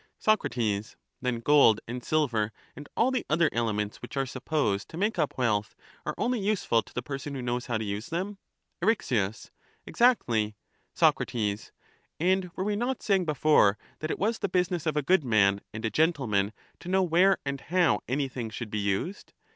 Soc. 0.17 0.41
Then 1.21 1.41
gold 1.41 1.79
and 1.87 2.03
silver 2.03 2.51
and 2.75 2.89
all 2.97 3.11
the 3.11 3.23
other 3.29 3.51
elements 3.53 3.97
which 4.01 4.17
are 4.17 4.25
supposed 4.25 4.89
to 4.89 4.97
make 4.97 5.19
up 5.19 5.37
wealth 5.37 5.75
are 6.07 6.15
only 6.17 6.39
useful 6.39 6.81
to 6.81 6.91
the 6.95 7.03
person 7.03 7.35
who 7.35 7.41
knows 7.43 7.67
how 7.67 7.77
to 7.77 7.83
use 7.85 8.09
them? 8.09 8.39
Eryx. 8.81 9.51
Exactly. 9.85 10.55
Soc. 10.95 11.19
And 12.19 12.49
were 12.55 12.63
we 12.63 12.75
not 12.75 13.03
saying 13.03 13.25
before 13.25 13.77
that 13.99 14.09
it 14.09 14.17
was 14.17 14.39
the 14.39 14.49
business 14.49 14.87
of 14.87 14.97
a 14.97 15.03
good 15.03 15.23
man 15.23 15.61
and 15.71 15.85
a 15.85 15.91
gentleman 15.91 16.51
to 16.79 16.89
know 16.89 17.03
where 17.03 17.37
and 17.45 17.61
how 17.61 18.01
anything 18.07 18.49
should 18.49 18.71
be 18.71 18.79
used? 18.79 19.33